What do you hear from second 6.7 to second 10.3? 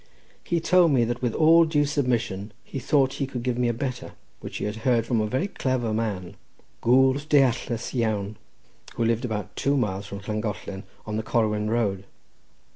gwr deallus iawn, who lived about two miles from